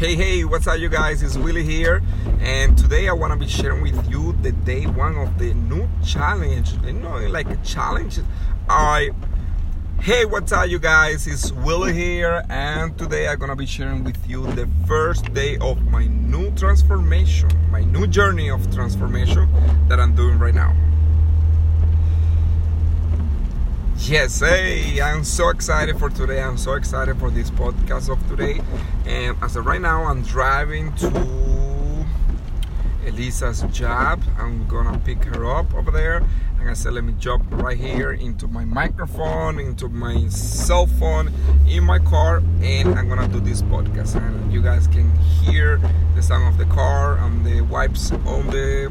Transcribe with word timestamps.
Hey, 0.00 0.14
hey, 0.14 0.44
what's 0.44 0.66
up, 0.66 0.78
you 0.78 0.88
guys? 0.88 1.22
It's 1.22 1.36
Willie 1.36 1.62
here, 1.62 2.00
and 2.40 2.74
today 2.78 3.06
I 3.06 3.12
want 3.12 3.34
to 3.34 3.38
be 3.38 3.46
sharing 3.46 3.82
with 3.82 4.10
you 4.10 4.32
the 4.40 4.50
day 4.50 4.86
one 4.86 5.14
of 5.18 5.38
the 5.38 5.52
new 5.52 5.86
challenge. 6.02 6.72
You 6.82 6.94
know, 6.94 7.18
like 7.26 7.50
a 7.50 7.56
challenge. 7.56 8.18
I, 8.66 9.10
hey, 10.00 10.24
what's 10.24 10.52
up, 10.52 10.70
you 10.70 10.78
guys? 10.78 11.26
It's 11.26 11.52
Willie 11.52 11.92
here, 11.92 12.42
and 12.48 12.96
today 12.96 13.28
I'm 13.28 13.38
gonna 13.38 13.54
be 13.54 13.66
sharing 13.66 14.02
with 14.02 14.26
you 14.26 14.46
the 14.52 14.66
first 14.86 15.34
day 15.34 15.58
of 15.58 15.82
my 15.90 16.06
new 16.06 16.50
transformation, 16.52 17.50
my 17.70 17.84
new 17.84 18.06
journey 18.06 18.48
of 18.48 18.74
transformation 18.74 19.50
that 19.90 20.00
I'm 20.00 20.14
doing 20.14 20.38
right 20.38 20.54
now. 20.54 20.74
Yes, 24.10 24.40
hey, 24.40 25.00
I'm 25.00 25.22
so 25.22 25.50
excited 25.50 25.96
for 25.96 26.10
today. 26.10 26.42
I'm 26.42 26.58
so 26.58 26.72
excited 26.72 27.16
for 27.20 27.30
this 27.30 27.48
podcast 27.48 28.10
of 28.10 28.18
today. 28.28 28.60
And 29.06 29.36
as 29.40 29.54
of 29.54 29.66
right 29.66 29.80
now, 29.80 30.02
I'm 30.02 30.22
driving 30.22 30.92
to 30.96 32.06
Elisa's 33.06 33.62
job. 33.70 34.20
I'm 34.36 34.66
gonna 34.66 34.98
pick 34.98 35.22
her 35.22 35.46
up 35.46 35.72
over 35.76 35.92
there. 35.92 36.24
And 36.58 36.68
I 36.68 36.72
said, 36.72 36.94
let 36.94 37.04
me 37.04 37.14
jump 37.20 37.44
right 37.52 37.78
here 37.78 38.10
into 38.10 38.48
my 38.48 38.64
microphone, 38.64 39.60
into 39.60 39.88
my 39.88 40.26
cell 40.26 40.88
phone, 40.88 41.30
in 41.68 41.84
my 41.84 42.00
car, 42.00 42.38
and 42.62 42.98
I'm 42.98 43.08
gonna 43.08 43.28
do 43.28 43.38
this 43.38 43.62
podcast. 43.62 44.16
And 44.16 44.52
you 44.52 44.60
guys 44.60 44.88
can 44.88 45.16
hear 45.18 45.80
the 46.16 46.22
sound 46.22 46.48
of 46.48 46.58
the 46.58 46.74
car 46.74 47.16
and 47.18 47.46
the 47.46 47.60
wipes 47.60 48.10
on 48.10 48.48
the 48.48 48.90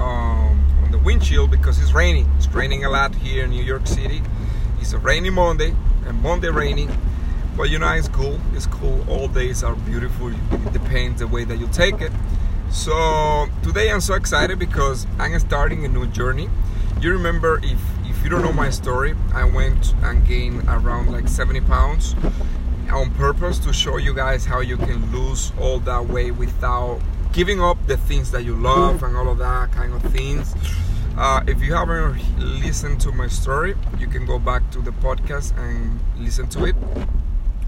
um, 0.00 0.66
on 0.82 0.90
the 0.90 0.98
windshield 0.98 1.52
because 1.52 1.80
it's 1.80 1.92
raining. 1.92 2.28
It's 2.38 2.48
raining 2.48 2.84
a 2.84 2.90
lot 2.90 3.14
here 3.14 3.44
in 3.44 3.50
New 3.50 3.62
York 3.62 3.86
City 3.86 4.20
it's 4.80 4.92
a 4.92 4.98
rainy 4.98 5.30
Monday, 5.30 5.74
and 6.06 6.22
Monday 6.22 6.48
raining. 6.48 6.90
But 7.56 7.70
you 7.70 7.78
know, 7.78 7.92
it's 7.92 8.08
cool. 8.08 8.38
It's 8.54 8.66
cool. 8.66 9.04
All 9.10 9.28
days 9.28 9.64
are 9.64 9.74
beautiful. 9.74 10.28
It 10.28 10.72
depends 10.72 11.20
the 11.20 11.26
way 11.26 11.44
that 11.44 11.58
you 11.58 11.66
take 11.68 12.00
it. 12.00 12.12
So 12.70 13.48
today 13.62 13.90
I'm 13.90 14.00
so 14.00 14.14
excited 14.14 14.58
because 14.58 15.06
I'm 15.18 15.38
starting 15.40 15.84
a 15.84 15.88
new 15.88 16.06
journey. 16.06 16.48
You 17.00 17.12
remember 17.12 17.60
if 17.62 17.80
if 18.04 18.22
you 18.24 18.30
don't 18.30 18.42
know 18.42 18.52
my 18.52 18.70
story, 18.70 19.14
I 19.32 19.44
went 19.44 19.94
and 20.02 20.26
gained 20.26 20.64
around 20.68 21.12
like 21.12 21.28
70 21.28 21.60
pounds 21.62 22.14
on 22.90 23.10
purpose 23.14 23.58
to 23.60 23.72
show 23.72 23.96
you 23.96 24.14
guys 24.14 24.44
how 24.44 24.60
you 24.60 24.76
can 24.76 25.12
lose 25.12 25.52
all 25.60 25.78
that 25.80 26.06
weight 26.06 26.32
without 26.32 27.00
giving 27.32 27.60
up 27.60 27.78
the 27.86 27.96
things 27.96 28.30
that 28.32 28.44
you 28.44 28.56
love 28.56 29.02
and 29.02 29.16
all 29.16 29.28
of 29.28 29.38
that 29.38 29.70
kind 29.72 29.92
of 29.92 30.02
things. 30.10 30.54
Uh, 31.18 31.42
if 31.48 31.60
you 31.60 31.74
haven't 31.74 32.16
listened 32.38 33.00
to 33.00 33.10
my 33.10 33.26
story, 33.26 33.74
you 33.98 34.06
can 34.06 34.24
go 34.24 34.38
back 34.38 34.70
to 34.70 34.80
the 34.80 34.92
podcast 34.92 35.52
and 35.58 35.98
listen 36.16 36.48
to 36.48 36.64
it. 36.64 36.76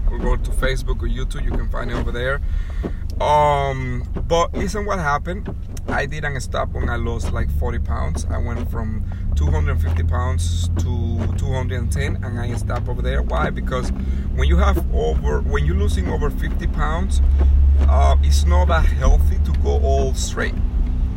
Or 0.09 0.17
go 0.19 0.37
to 0.37 0.51
Facebook 0.51 1.03
or 1.03 1.09
YouTube, 1.09 1.43
you 1.43 1.51
can 1.51 1.67
find 1.67 1.91
it 1.91 1.95
over 1.95 2.13
there. 2.13 2.39
Um, 3.19 4.07
but 4.25 4.53
listen 4.53 4.85
what 4.85 4.99
happened. 4.99 5.53
I 5.89 6.05
didn't 6.05 6.39
stop 6.39 6.69
when 6.69 6.87
I 6.87 6.95
lost 6.95 7.33
like 7.33 7.51
40 7.59 7.79
pounds. 7.79 8.25
I 8.29 8.37
went 8.37 8.71
from 8.71 9.03
250 9.35 10.03
pounds 10.03 10.69
to 10.77 11.35
210 11.37 12.23
and 12.23 12.39
I 12.39 12.55
stopped 12.55 12.87
over 12.87 13.01
there. 13.01 13.21
Why? 13.21 13.49
Because 13.49 13.89
when 14.33 14.47
you 14.47 14.55
have 14.55 14.77
over, 14.95 15.41
when 15.41 15.65
you're 15.65 15.75
losing 15.75 16.07
over 16.07 16.29
50 16.29 16.67
pounds, 16.67 17.21
uh, 17.81 18.15
it's 18.23 18.45
not 18.45 18.69
that 18.69 18.85
healthy 18.85 19.39
to 19.43 19.51
go 19.59 19.71
all 19.81 20.13
straight. 20.13 20.55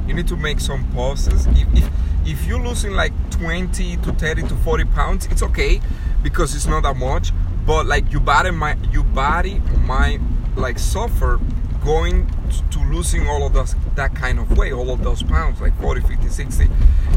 You 0.09 0.15
need 0.15 0.27
to 0.27 0.37
make 0.37 0.59
some 0.59 0.91
pauses. 0.91 1.47
If, 1.47 1.73
if, 1.75 1.91
if 2.27 2.47
you're 2.47 2.61
losing 2.61 2.93
like 2.93 3.13
20 3.31 3.97
to 3.99 4.13
30 4.13 4.43
to 4.43 4.55
40 4.57 4.85
pounds 4.87 5.27
it's 5.27 5.43
okay 5.43 5.81
because 6.23 6.55
it's 6.55 6.67
not 6.67 6.83
that 6.83 6.97
much. 6.97 7.33
But 7.67 7.87
like 7.87 8.11
your 8.13 8.21
body 8.21 8.51
might 8.51 8.79
your 8.93 9.05
body 9.05 9.61
might 9.87 10.21
like 10.57 10.79
suffer 10.79 11.41
going 11.83 12.31
to 12.71 12.79
losing 12.91 13.27
all 13.27 13.47
of 13.47 13.53
those 13.53 13.75
that 13.95 14.15
kind 14.15 14.39
of 14.39 14.57
weight 14.57 14.73
all 14.73 14.91
of 14.91 15.03
those 15.05 15.23
pounds 15.23 15.61
like 15.61 15.79
40 15.83 16.01
50 16.01 16.29
60 16.29 16.69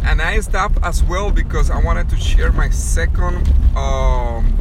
and 0.03 0.21
i 0.21 0.37
stopped 0.41 0.77
as 0.83 1.01
well 1.05 1.31
because 1.31 1.71
i 1.71 1.81
wanted 1.81 2.09
to 2.09 2.17
share 2.17 2.51
my 2.51 2.69
second 2.69 3.47
um 3.77 4.57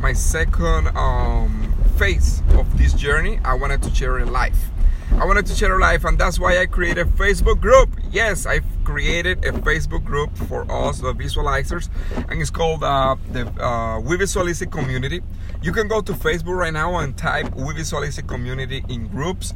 my 0.00 0.12
second 0.12 0.88
um 0.96 1.72
phase 1.96 2.42
of 2.58 2.78
this 2.78 2.92
journey. 2.92 3.38
I 3.44 3.54
wanted 3.54 3.82
to 3.84 3.94
share 3.94 4.18
a 4.18 4.26
life. 4.26 4.70
I 5.12 5.24
wanted 5.24 5.46
to 5.46 5.54
share 5.54 5.76
a 5.76 5.80
life, 5.80 6.04
and 6.04 6.18
that's 6.18 6.38
why 6.38 6.58
I 6.58 6.66
created 6.66 7.06
a 7.06 7.10
Facebook 7.10 7.60
group. 7.60 7.90
Yes, 8.10 8.46
I've 8.46 8.64
created 8.84 9.44
a 9.44 9.52
Facebook 9.52 10.04
group 10.04 10.36
for 10.36 10.70
us, 10.70 11.00
the 11.00 11.14
visualizers, 11.14 11.88
and 12.28 12.40
it's 12.40 12.50
called 12.50 12.82
uh, 12.84 13.16
the 13.30 13.46
uh, 13.62 14.00
We 14.00 14.16
Visualize 14.16 14.62
Community. 14.70 15.22
You 15.62 15.72
can 15.72 15.88
go 15.88 16.00
to 16.00 16.12
Facebook 16.12 16.56
right 16.56 16.72
now 16.72 16.96
and 16.98 17.16
type 17.16 17.54
We 17.54 17.74
Visualize 17.74 18.20
Community 18.26 18.84
in 18.88 19.08
groups, 19.08 19.54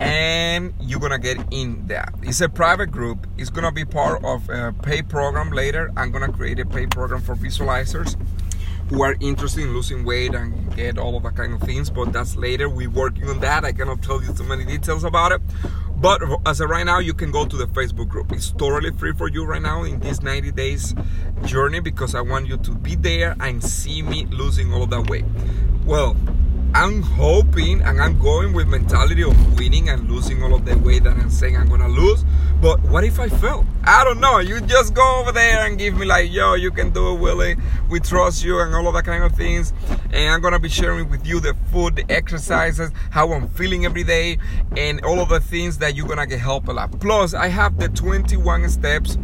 and 0.00 0.72
you're 0.80 1.00
gonna 1.00 1.18
get 1.18 1.38
in 1.50 1.86
there. 1.86 2.08
It's 2.22 2.40
a 2.40 2.48
private 2.48 2.90
group. 2.90 3.26
It's 3.36 3.50
gonna 3.50 3.72
be 3.72 3.84
part 3.84 4.24
of 4.24 4.48
a 4.48 4.72
pay 4.82 5.02
program 5.02 5.50
later. 5.50 5.90
I'm 5.96 6.10
gonna 6.10 6.32
create 6.32 6.58
a 6.60 6.66
pay 6.66 6.86
program 6.86 7.20
for 7.20 7.34
visualizers 7.34 8.16
who 8.88 9.02
are 9.02 9.16
interested 9.20 9.64
in 9.64 9.74
losing 9.74 10.04
weight 10.04 10.34
and 10.34 10.74
get 10.74 10.96
all 10.98 11.16
of 11.16 11.22
that 11.22 11.36
kind 11.36 11.52
of 11.52 11.60
things. 11.60 11.90
But 11.90 12.12
that's 12.12 12.36
later. 12.36 12.68
We're 12.68 12.90
working 12.90 13.28
on 13.28 13.40
that. 13.40 13.64
I 13.64 13.72
cannot 13.72 14.02
tell 14.02 14.22
you 14.22 14.32
too 14.32 14.44
many 14.44 14.64
details 14.64 15.04
about 15.04 15.32
it. 15.32 15.42
But 16.00 16.22
as 16.46 16.60
of 16.60 16.70
right 16.70 16.86
now, 16.86 17.00
you 17.00 17.12
can 17.12 17.32
go 17.32 17.44
to 17.44 17.56
the 17.56 17.66
Facebook 17.66 18.06
group. 18.08 18.30
It's 18.30 18.52
totally 18.52 18.92
free 18.92 19.12
for 19.12 19.28
you 19.28 19.44
right 19.44 19.60
now 19.60 19.82
in 19.82 19.98
this 19.98 20.22
90 20.22 20.52
days 20.52 20.94
journey 21.44 21.80
because 21.80 22.14
I 22.14 22.20
want 22.20 22.46
you 22.46 22.56
to 22.56 22.70
be 22.70 22.94
there 22.94 23.34
and 23.40 23.62
see 23.62 24.02
me 24.02 24.26
losing 24.26 24.72
all 24.72 24.84
of 24.84 24.90
that 24.90 25.10
weight. 25.10 25.24
Well, 25.84 26.16
I'm 26.74 27.02
hoping 27.02 27.80
and 27.80 28.00
I'm 28.00 28.18
going 28.18 28.52
with 28.52 28.68
mentality 28.68 29.22
of 29.24 29.58
winning 29.58 29.88
and 29.88 30.08
losing 30.08 30.42
all 30.42 30.54
of 30.54 30.64
the 30.64 30.76
weight 30.78 31.02
that 31.04 31.16
I'm 31.16 31.30
saying 31.30 31.56
I'm 31.56 31.68
gonna 31.68 31.88
lose. 31.88 32.24
But 32.60 32.80
what 32.82 33.02
if 33.02 33.18
I 33.18 33.28
fail? 33.28 33.66
I 33.82 34.04
don't 34.04 34.20
know. 34.20 34.38
You 34.38 34.60
just 34.60 34.94
go 34.94 35.20
over 35.20 35.32
there 35.32 35.66
and 35.66 35.78
give 35.78 35.96
me 35.96 36.06
like, 36.06 36.30
yo, 36.30 36.54
you 36.54 36.70
can 36.70 36.90
do 36.90 37.14
it, 37.14 37.20
Willie. 37.20 37.56
We 37.88 38.00
trust 38.00 38.44
you 38.44 38.60
and 38.60 38.74
all 38.74 38.86
of 38.86 38.94
that 38.94 39.04
kind 39.04 39.24
of 39.24 39.32
things. 39.32 39.72
And 40.12 40.32
I'm 40.32 40.40
gonna 40.40 40.58
be 40.58 40.68
sharing 40.68 41.08
with 41.08 41.26
you 41.26 41.40
the 41.40 41.54
food, 41.72 41.96
the 41.96 42.10
exercises, 42.10 42.90
how 43.10 43.32
I'm 43.32 43.48
feeling 43.48 43.84
every 43.84 44.04
day, 44.04 44.38
and 44.76 45.04
all 45.04 45.20
of 45.20 45.30
the 45.30 45.40
things 45.40 45.78
that 45.78 45.94
you're 45.94 46.06
gonna 46.06 46.26
get 46.26 46.40
help 46.40 46.68
a 46.68 46.72
lot. 46.72 46.98
Plus, 47.00 47.34
I 47.34 47.48
have 47.48 47.78
the 47.78 47.88
21 47.88 48.68
steps 48.68 49.16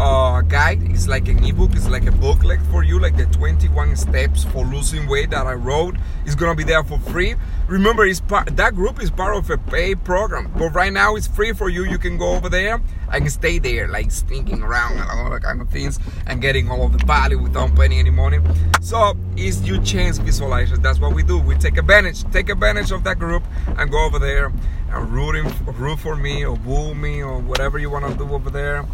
uh, 0.00 0.40
guide. 0.42 0.82
It's 0.82 1.08
like 1.08 1.28
an 1.28 1.44
ebook. 1.44 1.72
It's 1.74 1.88
like 1.88 2.06
a 2.06 2.12
booklet 2.12 2.60
for 2.70 2.82
you, 2.82 2.98
like 2.98 3.16
the 3.16 3.26
21 3.26 3.96
steps 3.96 4.44
for 4.44 4.64
losing 4.64 5.08
weight 5.08 5.30
that 5.30 5.46
I 5.46 5.54
wrote. 5.54 5.96
It's 6.24 6.34
gonna 6.34 6.54
be 6.54 6.64
there 6.64 6.82
for 6.84 6.98
free. 6.98 7.36
Remember, 7.68 8.04
it's 8.04 8.20
part 8.20 8.56
that 8.56 8.74
group 8.74 9.02
is 9.02 9.10
part 9.10 9.36
of 9.36 9.48
a 9.50 9.58
pay 9.58 9.94
program, 9.94 10.52
but 10.56 10.70
right 10.70 10.92
now 10.92 11.16
it's 11.16 11.26
free 11.26 11.52
for 11.52 11.68
you. 11.68 11.84
You 11.84 11.98
can 11.98 12.18
go 12.18 12.34
over 12.34 12.48
there 12.48 12.80
and 13.12 13.30
stay 13.30 13.58
there, 13.58 13.88
like 13.88 14.10
stinking 14.10 14.62
around 14.62 14.98
and 14.98 15.10
all 15.10 15.30
that 15.30 15.42
kind 15.42 15.60
of 15.60 15.70
things, 15.70 15.98
and 16.26 16.42
getting 16.42 16.70
all 16.70 16.86
of 16.86 16.98
the 16.98 17.04
value 17.06 17.38
without 17.38 17.74
paying 17.76 17.92
any 17.92 18.10
money. 18.10 18.38
So 18.80 19.16
it's 19.36 19.62
your 19.62 19.80
chance, 19.82 20.18
visualizers. 20.18 20.82
That's 20.82 20.98
what 20.98 21.14
we 21.14 21.22
do. 21.22 21.38
We 21.38 21.54
take 21.56 21.78
advantage, 21.78 22.24
take 22.32 22.48
advantage 22.48 22.90
of 22.90 23.04
that 23.04 23.18
group, 23.18 23.42
and 23.66 23.90
go 23.90 24.04
over 24.04 24.18
there 24.18 24.52
and 24.94 25.12
rooting, 25.12 25.52
root 25.66 25.98
for 25.98 26.16
me 26.16 26.44
or 26.44 26.54
woo 26.54 26.94
me 26.94 27.22
or 27.22 27.38
whatever 27.38 27.78
you 27.78 27.90
want 27.90 28.06
to 28.06 28.14
do 28.14 28.32
over 28.32 28.50
there. 28.50 28.86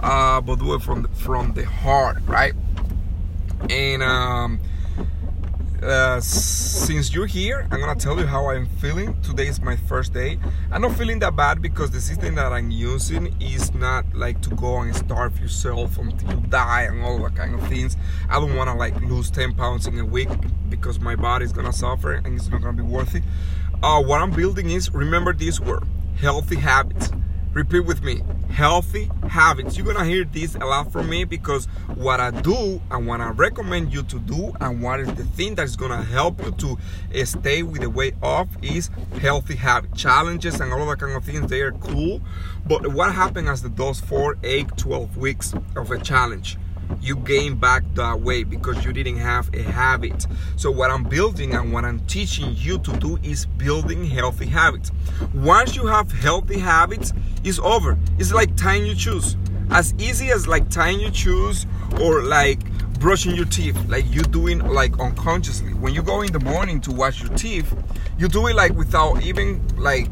Uh, 0.00 0.40
but 0.40 0.58
do 0.58 0.74
it 0.74 0.82
from 0.82 1.02
the, 1.02 1.08
from 1.08 1.52
the 1.54 1.64
heart, 1.64 2.18
right? 2.26 2.54
And 3.68 4.02
um, 4.02 4.60
uh, 5.82 6.20
since 6.20 7.12
you're 7.12 7.26
here, 7.26 7.66
I'm 7.70 7.80
gonna 7.80 7.98
tell 7.98 8.18
you 8.18 8.26
how 8.26 8.50
I'm 8.50 8.66
feeling. 8.66 9.20
Today 9.22 9.48
is 9.48 9.60
my 9.60 9.76
first 9.76 10.12
day. 10.12 10.38
I'm 10.70 10.82
not 10.82 10.96
feeling 10.96 11.18
that 11.20 11.34
bad 11.34 11.60
because 11.60 11.90
the 11.90 12.00
system 12.00 12.36
that 12.36 12.52
I'm 12.52 12.70
using 12.70 13.34
is 13.40 13.74
not 13.74 14.04
like 14.14 14.40
to 14.42 14.50
go 14.50 14.78
and 14.80 14.94
starve 14.94 15.40
yourself 15.40 15.98
until 15.98 16.30
you 16.30 16.40
die 16.48 16.82
and 16.82 17.02
all 17.02 17.18
that 17.24 17.34
kind 17.34 17.54
of 17.54 17.66
things. 17.68 17.96
I 18.28 18.40
don't 18.40 18.56
wanna 18.56 18.76
like 18.76 19.00
lose 19.02 19.30
10 19.30 19.54
pounds 19.54 19.86
in 19.86 19.98
a 19.98 20.04
week 20.04 20.28
because 20.68 21.00
my 21.00 21.16
body 21.16 21.44
is 21.44 21.52
gonna 21.52 21.72
suffer 21.72 22.12
and 22.12 22.36
it's 22.36 22.48
not 22.48 22.62
gonna 22.62 22.76
be 22.76 22.82
worth 22.82 23.14
it. 23.14 23.22
Uh, 23.80 24.02
what 24.02 24.20
I'm 24.20 24.32
building 24.32 24.70
is 24.70 24.92
remember 24.92 25.32
this 25.32 25.60
word 25.60 25.84
healthy 26.16 26.56
habits. 26.56 27.12
Repeat 27.52 27.80
with 27.80 28.02
me 28.02 28.22
healthy 28.50 29.08
habits. 29.28 29.76
You're 29.76 29.86
gonna 29.86 30.04
hear 30.04 30.24
this 30.24 30.56
a 30.56 30.64
lot 30.64 30.90
from 30.90 31.08
me 31.08 31.22
because 31.22 31.66
what 31.94 32.18
I 32.18 32.32
do 32.32 32.82
and 32.90 33.06
what 33.06 33.20
I 33.20 33.30
recommend 33.30 33.92
you 33.92 34.02
to 34.02 34.18
do 34.18 34.52
and 34.60 34.82
what 34.82 34.98
is 34.98 35.06
the 35.14 35.22
thing 35.22 35.54
that's 35.54 35.76
gonna 35.76 36.02
help 36.02 36.44
you 36.44 36.50
to 36.50 36.78
uh, 37.20 37.24
stay 37.24 37.62
with 37.62 37.82
the 37.82 37.90
weight 37.90 38.14
off 38.20 38.48
is 38.62 38.90
healthy 39.20 39.54
habit 39.54 39.94
challenges 39.94 40.60
and 40.60 40.72
all 40.72 40.84
that 40.86 40.98
kind 40.98 41.12
of 41.12 41.24
things. 41.24 41.48
They 41.48 41.60
are 41.60 41.70
cool, 41.70 42.20
but 42.66 42.92
what 42.92 43.14
happens 43.14 43.48
as 43.48 43.62
the 43.62 43.68
those 43.68 44.00
four, 44.00 44.38
eight, 44.42 44.76
12 44.76 45.16
weeks 45.16 45.54
of 45.76 45.92
a 45.92 45.98
challenge? 45.98 46.58
You 47.00 47.16
gain 47.16 47.54
back 47.56 47.82
that 47.94 48.20
weight 48.20 48.50
because 48.50 48.84
you 48.84 48.92
didn't 48.92 49.16
have 49.16 49.52
a 49.54 49.62
habit. 49.62 50.26
So, 50.56 50.70
what 50.70 50.90
I'm 50.90 51.04
building 51.04 51.54
and 51.54 51.72
what 51.72 51.84
I'm 51.84 52.00
teaching 52.06 52.54
you 52.56 52.78
to 52.78 52.92
do 52.98 53.18
is 53.22 53.46
building 53.46 54.04
healthy 54.04 54.46
habits. 54.46 54.90
Once 55.34 55.76
you 55.76 55.86
have 55.86 56.10
healthy 56.10 56.58
habits, 56.58 57.12
it's 57.44 57.58
over. 57.58 57.98
It's 58.18 58.32
like 58.32 58.56
tying 58.56 58.86
your 58.86 58.96
shoes. 58.96 59.36
As 59.70 59.94
easy 59.98 60.30
as 60.30 60.48
like 60.48 60.70
tying 60.70 61.00
your 61.00 61.12
shoes 61.12 61.66
or 62.00 62.22
like 62.22 62.60
brushing 62.98 63.34
your 63.34 63.44
teeth 63.46 63.78
like 63.86 64.04
you 64.12 64.22
doing 64.22 64.58
like 64.58 64.98
unconsciously 64.98 65.72
when 65.74 65.94
you 65.94 66.02
go 66.02 66.22
in 66.22 66.32
the 66.32 66.40
morning 66.40 66.80
to 66.80 66.90
wash 66.90 67.22
your 67.22 67.32
teeth 67.36 67.72
you 68.18 68.26
do 68.26 68.48
it 68.48 68.56
like 68.56 68.72
without 68.72 69.22
even 69.22 69.62
like 69.76 70.08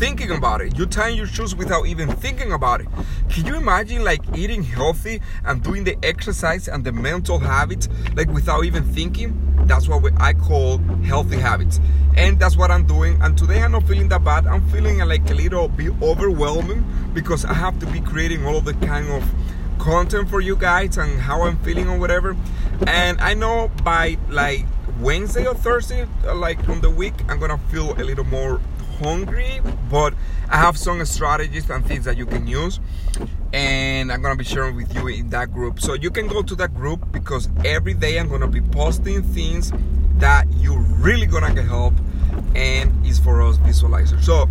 thinking 0.00 0.30
about 0.30 0.62
it. 0.62 0.78
You 0.78 0.86
tie 0.86 1.08
your 1.08 1.26
shoes 1.26 1.54
without 1.54 1.86
even 1.86 2.08
thinking 2.08 2.52
about 2.52 2.80
it. 2.80 2.88
Can 3.28 3.44
you 3.44 3.56
imagine 3.56 4.02
like 4.02 4.22
eating 4.34 4.62
healthy 4.62 5.20
and 5.44 5.62
doing 5.62 5.84
the 5.84 5.94
exercise 6.02 6.68
and 6.68 6.82
the 6.82 6.90
mental 6.90 7.38
habits 7.38 7.86
like 8.16 8.30
without 8.30 8.64
even 8.64 8.82
thinking? 8.82 9.36
That's 9.66 9.88
what 9.88 10.02
we, 10.02 10.10
i 10.16 10.32
call 10.32 10.78
healthy 11.04 11.36
habits. 11.36 11.80
And 12.16 12.40
that's 12.40 12.56
what 12.56 12.70
i'm 12.70 12.86
doing. 12.86 13.20
And 13.20 13.36
today 13.36 13.62
i'm 13.62 13.72
not 13.72 13.86
feeling 13.86 14.08
that 14.08 14.24
bad. 14.24 14.46
I'm 14.46 14.66
feeling 14.70 15.00
like 15.00 15.28
a 15.30 15.34
little 15.34 15.68
bit 15.68 15.92
overwhelming 16.00 16.82
because 17.12 17.44
i 17.44 17.52
have 17.52 17.78
to 17.80 17.86
be 17.86 18.00
creating 18.00 18.46
all 18.46 18.56
of 18.56 18.64
the 18.64 18.74
kind 18.86 19.10
of 19.10 19.22
content 19.78 20.30
for 20.30 20.40
you 20.40 20.56
guys 20.56 20.96
and 20.96 21.20
how 21.20 21.42
I'm 21.42 21.58
feeling 21.58 21.88
or 21.88 21.98
whatever. 21.98 22.36
And 22.86 23.20
I 23.20 23.34
know 23.34 23.70
by 23.82 24.16
like 24.30 24.64
Wednesday 24.98 25.46
or 25.46 25.54
Thursday, 25.54 26.06
uh, 26.26 26.34
like 26.34 26.68
on 26.70 26.80
the 26.80 26.90
week, 26.90 27.14
I'm 27.28 27.38
gonna 27.38 27.58
feel 27.70 27.92
a 28.00 28.04
little 28.04 28.24
more 28.24 28.60
hungry. 29.00 29.60
But 29.90 30.14
I 30.48 30.56
have 30.58 30.76
some 30.78 31.04
strategies 31.04 31.68
and 31.68 31.84
things 31.84 32.04
that 32.04 32.16
you 32.16 32.26
can 32.26 32.46
use. 32.46 32.78
And 33.52 34.12
I'm 34.12 34.22
gonna 34.22 34.36
be 34.36 34.44
sharing 34.44 34.76
with 34.76 34.94
you 34.94 35.08
in 35.08 35.30
that 35.30 35.52
group. 35.52 35.80
So 35.80 35.94
you 35.94 36.10
can 36.10 36.28
go 36.28 36.42
to 36.42 36.54
that 36.56 36.74
group 36.74 37.10
because 37.10 37.48
every 37.64 37.94
day 37.94 38.18
I'm 38.18 38.28
gonna 38.28 38.46
be 38.46 38.60
posting 38.60 39.22
things 39.22 39.72
that 40.18 40.46
you 40.52 40.76
really 40.78 41.26
gonna 41.26 41.52
get 41.52 41.64
help 41.64 41.94
and 42.54 43.04
is 43.04 43.18
for 43.18 43.42
us 43.42 43.58
visualizers. 43.58 44.22
So 44.22 44.48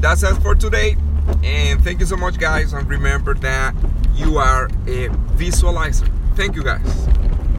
that's 0.00 0.22
it 0.22 0.34
for 0.42 0.54
today. 0.54 0.96
And 1.42 1.82
thank 1.82 2.00
you 2.00 2.06
so 2.06 2.16
much, 2.16 2.38
guys. 2.38 2.72
And 2.72 2.88
remember 2.88 3.34
that 3.34 3.74
you 4.14 4.36
are 4.36 4.66
a 4.86 5.08
visualizer. 5.38 6.10
Thank 6.36 6.56
you, 6.56 6.62
guys. 6.62 7.23